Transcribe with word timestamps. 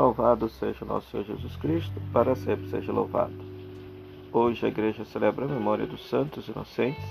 Louvado 0.00 0.48
seja 0.48 0.82
nosso 0.86 1.10
Senhor 1.10 1.26
Jesus 1.26 1.56
Cristo, 1.56 1.92
para 2.10 2.34
sempre 2.34 2.70
seja 2.70 2.90
louvado. 2.90 3.34
Hoje 4.32 4.64
a 4.64 4.68
igreja 4.70 5.04
celebra 5.04 5.44
a 5.44 5.48
memória 5.48 5.86
dos 5.86 6.08
santos 6.08 6.48
inocentes. 6.48 7.04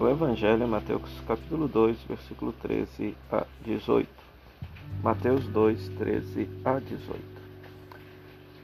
O 0.00 0.08
Evangelho 0.08 0.62
é 0.62 0.66
Mateus 0.66 1.02
capítulo 1.26 1.68
2, 1.68 2.04
versículo 2.04 2.54
13 2.62 3.14
a 3.30 3.44
18. 3.62 4.08
Mateus 5.02 5.46
2, 5.48 5.88
13 5.98 6.48
a 6.64 6.78
18. 6.78 7.22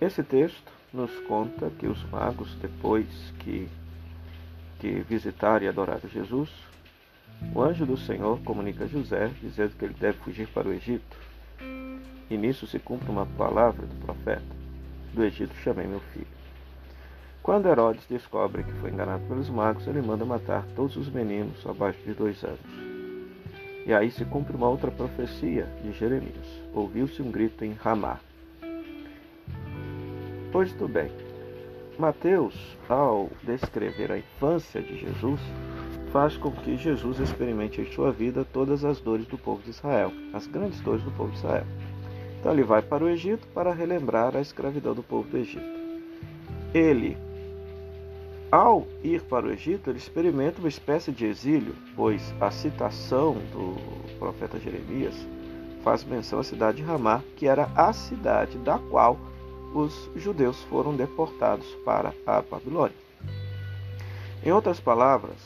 Esse 0.00 0.22
texto 0.22 0.72
nos 0.90 1.14
conta 1.28 1.68
que 1.68 1.86
os 1.86 2.02
magos, 2.04 2.54
depois 2.62 3.06
que, 3.40 3.68
que 4.80 5.02
visitaram 5.02 5.66
e 5.66 5.68
adoraram 5.68 6.08
Jesus, 6.08 6.48
o 7.54 7.60
anjo 7.60 7.84
do 7.84 7.98
Senhor 7.98 8.40
comunica 8.40 8.84
a 8.84 8.88
José, 8.88 9.30
dizendo 9.42 9.76
que 9.76 9.84
ele 9.84 9.96
deve 10.00 10.16
fugir 10.20 10.48
para 10.48 10.66
o 10.66 10.72
Egito 10.72 11.34
e 12.30 12.36
nisso 12.36 12.66
se 12.66 12.78
cumpre 12.78 13.10
uma 13.10 13.26
palavra 13.26 13.86
do 13.86 13.94
profeta: 14.04 14.44
Do 15.12 15.24
Egito 15.24 15.54
chamei 15.56 15.86
meu 15.86 16.00
filho. 16.12 16.26
Quando 17.42 17.68
Herodes 17.68 18.06
descobre 18.08 18.62
que 18.62 18.72
foi 18.72 18.90
enganado 18.90 19.22
pelos 19.26 19.50
magos, 19.50 19.86
ele 19.86 20.00
manda 20.00 20.24
matar 20.24 20.64
todos 20.74 20.96
os 20.96 21.10
meninos 21.10 21.66
abaixo 21.66 22.00
de 22.02 22.14
dois 22.14 22.42
anos. 22.42 22.58
E 23.86 23.92
aí 23.92 24.10
se 24.10 24.24
cumpre 24.24 24.56
uma 24.56 24.68
outra 24.68 24.90
profecia 24.90 25.68
de 25.82 25.92
Jeremias. 25.92 26.62
Ouviu-se 26.72 27.20
um 27.20 27.30
grito 27.30 27.62
em 27.62 27.74
Ramá. 27.74 28.18
Pois 30.50 30.72
tudo 30.72 30.88
bem. 30.88 31.10
Mateus, 31.98 32.54
ao 32.88 33.30
descrever 33.42 34.10
a 34.10 34.18
infância 34.18 34.80
de 34.80 34.98
Jesus, 34.98 35.40
faz 36.12 36.36
com 36.36 36.50
que 36.50 36.76
Jesus 36.76 37.20
experimente 37.20 37.80
em 37.80 37.92
sua 37.92 38.10
vida 38.10 38.44
todas 38.52 38.84
as 38.84 39.00
dores 39.00 39.26
do 39.26 39.36
povo 39.36 39.62
de 39.62 39.70
Israel, 39.70 40.10
as 40.32 40.46
grandes 40.46 40.80
dores 40.80 41.02
do 41.02 41.10
povo 41.10 41.30
de 41.30 41.36
Israel. 41.38 41.66
Então 42.44 42.52
ele 42.52 42.62
vai 42.62 42.82
para 42.82 43.02
o 43.02 43.08
Egito 43.08 43.48
para 43.54 43.72
relembrar 43.72 44.36
a 44.36 44.40
escravidão 44.42 44.92
do 44.92 45.02
povo 45.02 45.26
do 45.26 45.38
Egito. 45.38 45.64
Ele, 46.74 47.16
ao 48.52 48.86
ir 49.02 49.22
para 49.22 49.46
o 49.46 49.50
Egito, 49.50 49.88
ele 49.88 49.96
experimenta 49.96 50.58
uma 50.58 50.68
espécie 50.68 51.10
de 51.10 51.24
exílio, 51.24 51.74
pois 51.96 52.34
a 52.38 52.50
citação 52.50 53.38
do 53.50 53.76
profeta 54.18 54.60
Jeremias 54.60 55.14
faz 55.82 56.04
menção 56.04 56.38
à 56.38 56.44
cidade 56.44 56.76
de 56.76 56.82
Ramá, 56.82 57.22
que 57.34 57.48
era 57.48 57.70
a 57.74 57.94
cidade 57.94 58.58
da 58.58 58.78
qual 58.78 59.18
os 59.74 60.10
judeus 60.14 60.62
foram 60.64 60.94
deportados 60.94 61.66
para 61.82 62.12
a 62.26 62.42
Babilônia. 62.42 62.96
Em 64.44 64.52
outras 64.52 64.78
palavras, 64.78 65.38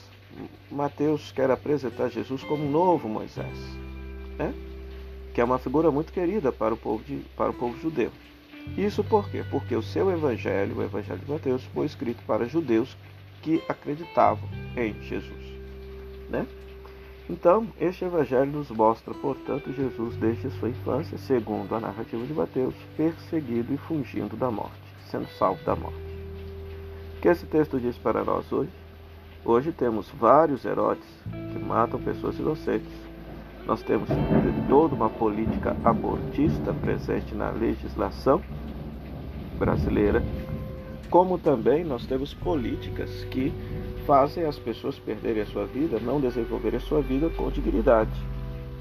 Mateus 0.68 1.30
quer 1.30 1.48
apresentar 1.48 2.08
Jesus 2.08 2.42
como 2.42 2.64
um 2.64 2.70
novo 2.72 3.08
Moisés. 3.08 3.56
Né? 4.36 4.52
Que 5.38 5.42
é 5.42 5.44
uma 5.44 5.60
figura 5.60 5.88
muito 5.88 6.12
querida 6.12 6.50
para 6.50 6.74
o 6.74 6.76
povo, 6.76 7.04
de, 7.04 7.18
para 7.36 7.50
o 7.50 7.54
povo 7.54 7.78
judeu. 7.80 8.10
Isso 8.76 9.04
por 9.04 9.30
quê? 9.30 9.44
Porque 9.48 9.72
o 9.76 9.80
seu 9.80 10.10
evangelho, 10.10 10.76
o 10.76 10.82
evangelho 10.82 11.20
de 11.20 11.30
Mateus, 11.30 11.62
foi 11.66 11.86
escrito 11.86 12.20
para 12.26 12.44
judeus 12.44 12.96
que 13.40 13.62
acreditavam 13.68 14.48
em 14.76 15.00
Jesus. 15.00 15.56
Né? 16.28 16.44
Então, 17.30 17.68
este 17.80 18.04
evangelho 18.04 18.50
nos 18.50 18.68
mostra, 18.72 19.14
portanto, 19.14 19.72
Jesus 19.72 20.16
desde 20.16 20.50
sua 20.58 20.70
infância, 20.70 21.16
segundo 21.16 21.72
a 21.72 21.78
narrativa 21.78 22.26
de 22.26 22.34
Mateus, 22.34 22.74
perseguido 22.96 23.72
e 23.72 23.76
fugindo 23.76 24.34
da 24.34 24.50
morte, 24.50 24.74
sendo 25.08 25.28
salvo 25.38 25.62
da 25.62 25.76
morte. 25.76 26.02
O 27.16 27.20
que 27.20 27.28
esse 27.28 27.46
texto 27.46 27.78
diz 27.78 27.96
para 27.96 28.24
nós 28.24 28.52
hoje? 28.52 28.72
Hoje 29.44 29.70
temos 29.70 30.10
vários 30.18 30.64
Herodes 30.64 31.06
que 31.52 31.60
matam 31.60 32.02
pessoas 32.02 32.36
inocentes 32.40 33.07
nós 33.68 33.82
temos 33.82 34.08
toda 34.66 34.94
uma 34.94 35.10
política 35.10 35.76
abortista 35.84 36.72
presente 36.72 37.34
na 37.34 37.50
legislação 37.50 38.42
brasileira, 39.58 40.24
como 41.10 41.38
também 41.38 41.84
nós 41.84 42.06
temos 42.06 42.32
políticas 42.32 43.24
que 43.24 43.52
fazem 44.06 44.44
as 44.44 44.58
pessoas 44.58 44.98
perderem 44.98 45.42
a 45.42 45.46
sua 45.46 45.66
vida, 45.66 46.00
não 46.00 46.18
desenvolverem 46.18 46.78
a 46.78 46.80
sua 46.80 47.02
vida 47.02 47.28
com 47.28 47.50
dignidade. 47.50 48.10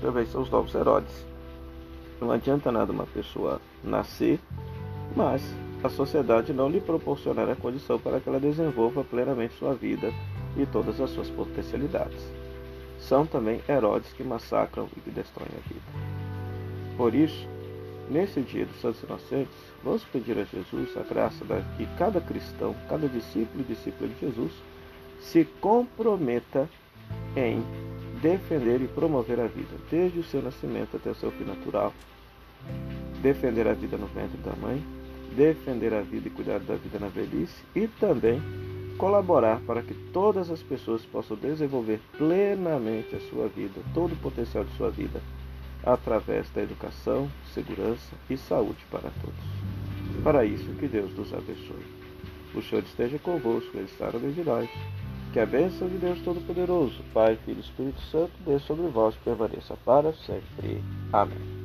Também 0.02 0.26
são 0.26 0.42
os 0.42 0.50
novos 0.50 0.74
Herodes. 0.74 1.26
Não 2.22 2.32
adianta 2.32 2.72
nada 2.72 2.94
uma 2.94 3.06
pessoa 3.06 3.60
nascer, 3.84 4.40
mas 5.14 5.44
a 5.84 5.90
sociedade 5.90 6.54
não 6.54 6.70
lhe 6.70 6.80
proporcionar 6.80 7.50
a 7.50 7.56
condição 7.56 8.00
para 8.00 8.22
que 8.22 8.30
ela 8.30 8.40
desenvolva 8.40 9.04
plenamente 9.04 9.54
sua 9.56 9.76
vida 9.76 10.14
e 10.56 10.66
todas 10.66 11.02
as 11.02 11.10
suas 11.10 11.30
potencialidades 11.30 12.47
são 13.08 13.26
também 13.26 13.62
Herodes 13.68 14.12
que 14.14 14.24
massacram 14.24 14.88
e 14.96 15.00
que 15.00 15.10
destroem 15.10 15.50
a 15.54 15.68
vida. 15.68 16.18
Por 16.98 17.14
isso, 17.14 17.48
nesse 18.10 18.42
dia 18.42 18.66
dos 18.66 18.82
Santos 18.82 19.02
Inocentes, 19.04 19.56
vamos 19.84 20.04
pedir 20.06 20.38
a 20.38 20.44
Jesus 20.44 20.96
a 20.98 21.04
graça 21.04 21.46
de 21.46 21.86
que 21.86 21.98
cada 21.98 22.20
cristão, 22.20 22.76
cada 22.90 23.08
discípulo 23.08 23.62
e 23.62 23.74
discípula 23.74 24.10
de 24.10 24.20
Jesus 24.20 24.52
se 25.20 25.46
comprometa 25.62 26.70
em 27.36 27.64
defender 28.22 28.82
e 28.82 28.88
promover 28.88 29.40
a 29.40 29.48
vida, 29.48 29.76
desde 29.90 30.20
o 30.20 30.24
seu 30.24 30.42
nascimento 30.42 30.98
até 30.98 31.12
o 31.12 31.16
seu 31.16 31.32
fim 31.32 31.46
natural. 31.46 31.94
Defender 33.22 33.68
a 33.68 33.74
vida 33.74 33.98
no 33.98 34.08
ventre 34.08 34.38
da 34.38 34.56
mãe, 34.56 34.84
defender 35.36 35.94
a 35.94 36.02
vida 36.02 36.28
e 36.28 36.32
cuidar 36.32 36.60
da 36.60 36.76
vida 36.76 37.00
na 37.00 37.08
velhice 37.08 37.64
e 37.76 37.88
também 37.88 38.42
colaborar 38.98 39.60
para 39.62 39.82
que 39.82 39.94
todas 40.12 40.50
as 40.50 40.62
pessoas 40.62 41.06
possam 41.06 41.38
desenvolver 41.38 42.00
plenamente 42.18 43.16
a 43.16 43.20
sua 43.30 43.48
vida, 43.48 43.82
todo 43.94 44.14
o 44.14 44.18
potencial 44.18 44.64
de 44.64 44.76
sua 44.76 44.90
vida, 44.90 45.22
através 45.84 46.50
da 46.52 46.62
educação, 46.62 47.30
segurança 47.54 48.16
e 48.30 48.38
saúde 48.38 48.84
para 48.92 49.10
todos. 49.22 50.24
Para 50.24 50.46
isso, 50.46 50.74
que 50.74 50.88
Deus 50.88 51.14
nos 51.16 51.34
abençoe. 51.34 51.86
O 52.54 52.62
Senhor 52.62 52.84
esteja 52.84 53.20
convosco, 53.20 53.70
Ele 53.76 53.86
está 53.86 54.12
no 54.12 54.20
meio 54.20 54.34
de 54.34 54.44
nós. 54.44 54.70
Que 55.32 55.40
a 55.40 55.46
bênção 55.46 55.88
de 55.88 55.98
Deus 55.98 56.20
Todo-Poderoso, 56.22 57.04
Pai, 57.14 57.38
Filho 57.46 57.58
e 57.58 57.62
Espírito 57.62 58.02
Santo, 58.12 58.32
dê 58.46 58.58
sobre 58.60 58.88
vós 58.88 59.14
e 59.16 59.20
permaneça 59.20 59.78
para 59.86 60.14
sempre. 60.14 60.82
Amém. 61.12 61.57